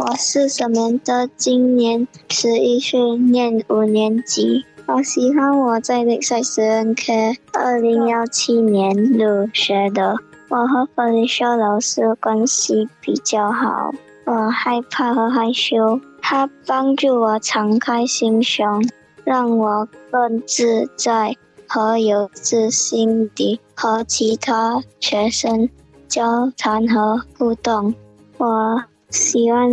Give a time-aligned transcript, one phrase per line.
[0.00, 1.28] 我是什么的？
[1.36, 4.64] 今年十一岁，念五年级。
[4.86, 7.12] 我喜欢我在历史史文课
[7.52, 10.16] 二零幺七年入学的。
[10.48, 13.90] 我和弗里修老师关系比较好。
[14.24, 18.82] 我害怕和害羞，他帮助我敞开心胸，
[19.22, 21.36] 让我更自在
[21.68, 25.68] 和有自信地和其他学生
[26.08, 27.94] 交谈和互动。
[28.38, 28.82] 我。
[29.10, 29.68] 喜欢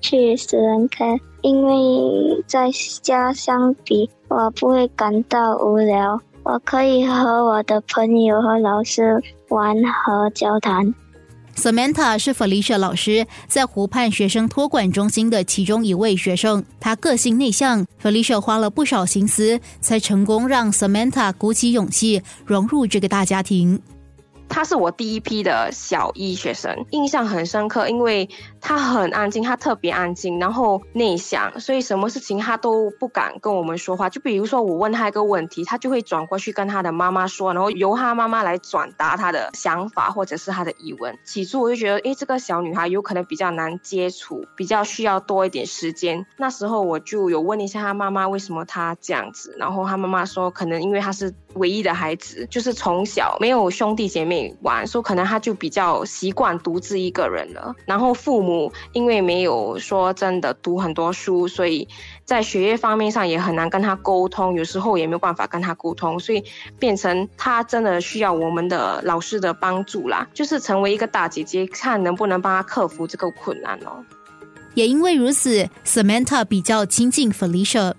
[0.00, 1.04] 去死人课，
[1.42, 2.70] 因为在
[3.02, 6.20] 家相比，我不会感到无聊。
[6.42, 10.94] 我可以和我的朋友和老师玩和交谈。
[11.56, 16.64] Samantha 是 Felicia 老师在湖畔学生托管中心的其中一位学生。
[16.78, 23.78] 他个性内向，Felicia 花了不少心思，才成功让 Samantha 鼓起勇气融入这个大家庭。
[24.50, 28.28] 他是我第一批的小一学生，印象很深刻，因为
[28.60, 34.10] 他很安静，他特别安静，然后内向，所以什么事情他都不敢跟我们说话。
[34.10, 41.16] 就比如说我问他一个问题，他就会转过去跟他的妈妈说，然后由他妈妈来转达他的想法或者是他的疑问。
[41.24, 46.26] 起初我就觉得，诶，这个小女孩有可能比较难接触，比较需要多一点时间。
[46.36, 54.39] 那时候我就有问一下他妈妈为什么他这样子，然后他妈妈说，可能因为他是唯一的孩子，就是从小没有兄弟姐妹。
[54.62, 57.74] 玩，说可能他就比较习惯独自一个人了。
[57.86, 61.86] 然后父母因为没有说真的读很多书，所以
[62.24, 66.44] 在学业方面上也很难跟他沟通，有时候也没有办法跟他沟通，所以
[66.78, 74.04] 变成他真的需要我们的老师的帮助啦，就是成为一个大姐姐，看能不能帮他克服这个困难哦。
[74.74, 77.92] 也因为如此，Samantha 比较亲近 Felicia。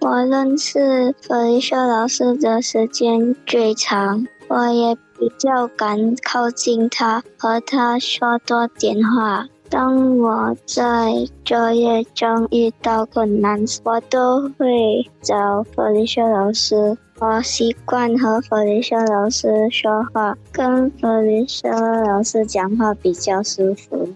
[0.00, 0.78] 我认识
[1.26, 4.96] Felicia 老师的时间最长，我也。
[5.16, 9.46] 比较敢靠近他，和他说多点话。
[9.70, 16.98] 当我在作业中遇到困难，我都会找弗里修老师。
[17.20, 24.08] 我习惯和弗里修老师说话，跟弗里修老师讲话比较舒服。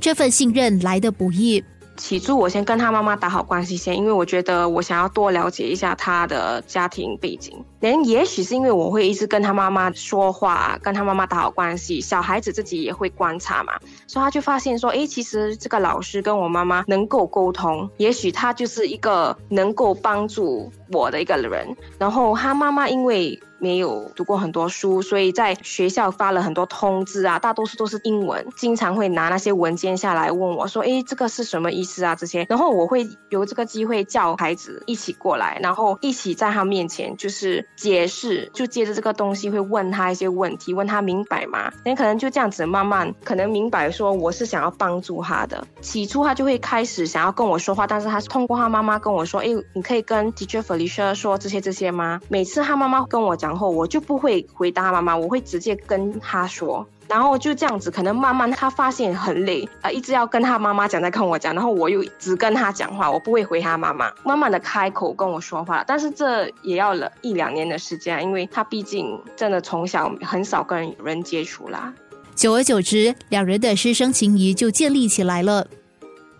[0.00, 1.62] 这份信任来的不易。
[2.00, 7.62] 起初我先跟他妈妈打好关系先，因为我觉得我想要多了解一下他的家庭背景。
[7.80, 13.74] 连也许是因为我会一直跟他妈妈说话，跟他妈妈打好关系，小孩子自己也会观察嘛，
[14.06, 21.76] 所以他就发现说，哎，其实这个老师跟我妈妈能够沟通，也许他就是一个能够帮助我的一个人。
[21.98, 23.38] 然后他妈妈因为。
[23.60, 41.70] 没有读过很多书，所以在学校发了很多通知啊，大多数都是英文，经常会拿那些文件下来问我说：“诶，这个是什么意思啊？”这些，然后我会有这个机会叫孩子一起过来，然后一起在他面前就是解释，就接着这个东西会问他一些问题，问他明白吗？
[41.84, 45.62] 你可能就这样子慢慢可能明白说我是想要帮助他的。
[45.82, 53.49] 起初他就会开始想要跟我说话，但是他是通过他妈妈跟我说：“诶，你可以跟 Teacher Felicia 说这些这些吗？”每次他妈妈跟我讲。
[53.50, 71.92] 然后我就不会回答妈妈，我会直接跟他说，然后就这样子，可能慢慢他发现很累啊，一直要跟他妈妈讲，再跟我讲，然后我又只跟他讲话，我不会回他妈妈，慢慢的开口跟我说话，但是这也要了一两年的时间，因为他毕竟真的从小很少跟人接触啦，
[72.36, 75.66] 久而久之，两人的师生情谊就建立起来了。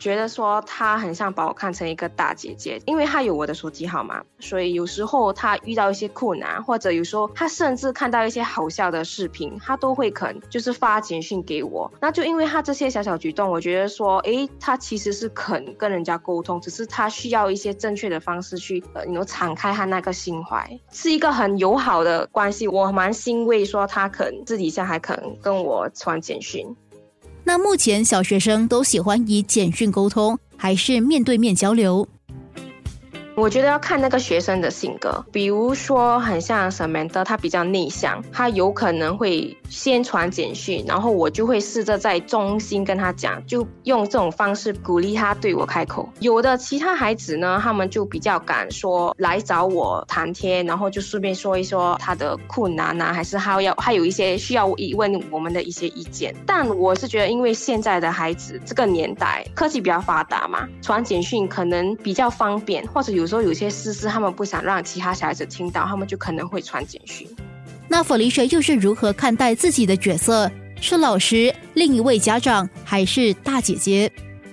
[0.01, 11.93] 觉得说他很像把我看成一个大姐姐，因为他有我的手机号码，所以有时候他遇到一些困难，或者有时候他甚至看到一些好笑的视频，他都会肯就是发简讯给我。
[12.01, 22.67] 那就因为他这些小小举动，我觉得说，诶，他其实是肯跟人家沟通，只是他需要一些正确的方式去，呃，你能敞开他那个心怀，是一个很友好的关系。
[22.67, 26.75] 我蛮欣慰说他肯私底下还肯跟我传简讯。
[27.45, 32.07] 那目前小学生都喜欢以简讯沟通，还是面对面交流？
[33.37, 46.07] 我觉得要看那个学生的性格，比如说很像 Samantha，他比较内向，他有可能会先传简讯，然后我就会试着在中心跟他讲，就用这种方式鼓励他对我开口。
[46.19, 56.35] 有的其他孩子呢，他们就比较敢说来找我谈天，然后就顺便说一说他的困难啊，还是他要还有一些需要问我们的一些意见。
[56.45, 63.30] 但我是觉得，因为现在的孩子这个年代科技比较发达嘛，传简讯可能比较方便，或者有。
[63.31, 67.27] 说有些私事，他们不想让其他小孩子听到，他们就可能会传简讯。
[67.89, 70.51] 那弗里雪又是如何看待自己的角色？
[70.81, 74.11] 是老师、另一位家长，还是大姐姐？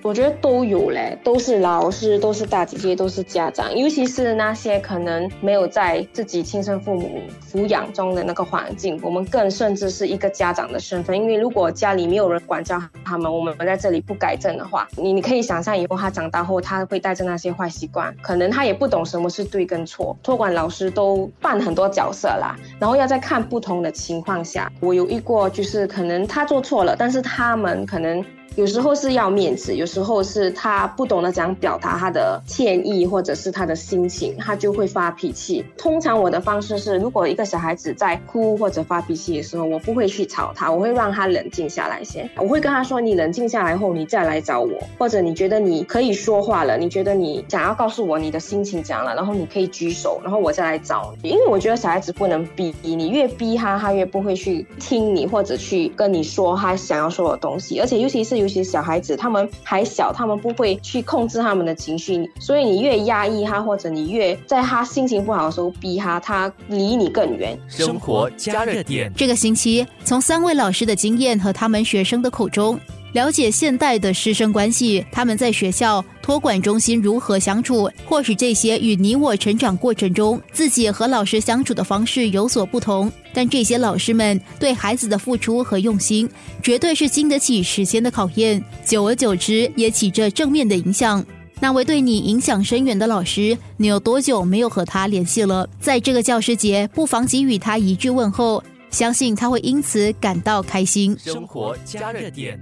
[0.07, 11.13] 我觉得都有嘞，都是老师，都是大姐姐，都是家长，尤其是那些可能没有在自己亲生父母抚养中的那个环境，我们更甚至是一个家长的身份。
[11.13, 20.18] 因为如果家里没有人管教他们，我们在这里不改正的话，你你可以想象以后他长大后他会带着那些坏习惯，可能他也不懂什么是对跟错。
[20.24, 28.24] 托管老师都扮很多角色啦，然后要在看不同的情况下，我有遇过就是可能他做错了，但是他们可能。
[28.56, 35.64] 有时候是要面子，有时候是他不懂得怎样表达他的歉意，或者是他的心情，他就会发脾气。
[35.78, 42.28] 通常我的方式是，如果一个小孩子在哭或者发脾气的时候，我不会去吵他，我会让他冷静下来先。
[42.38, 51.30] 我会跟他说：“你冷静下来后，你再来找我，或者你觉得你可以说话了，你觉得你想要告诉我你的心情怎样了，然后你可以举手，然后我再来找你。
[51.30, 57.80] 因为我觉得小孩子不能逼你，越逼他，他越不会去听你，或者去跟你说他想要说的东西。
[57.80, 58.48] 而且尤其是有。
[58.48, 67.60] 有些小孩子他们还小，他们不会去控制他们的情绪，所以你越压抑他，或者你越在他心情不好的时候逼他，他离你更远。
[67.68, 69.12] 生活加热点。
[69.18, 72.80] 这个星期，从三位老师的经验和他们学生的口中。
[73.18, 86.30] 了解现代的师生关系，他们在学校托管中心如何相处，或许这些与你我成长过程中自己和老师相处的方式有所不同，但这些老师们对孩子的付出和用心，
[86.62, 91.25] 绝对是经得起时间的考验，久而久之也起着正面的影响。
[91.60, 95.68] 那位对你影响深远的老师，你有多久没有和他联系了？
[95.81, 101.18] 在这个教师节，不妨给予他一句问候，相信他会因此感到开心。
[101.20, 102.60] 生活加热点。